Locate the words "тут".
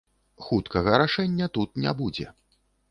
1.59-1.69